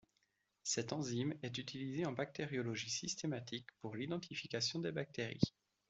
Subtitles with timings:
[0.63, 5.53] Cette enzyme est utilisée en bactériologie systématique pour l'identification des bactéries.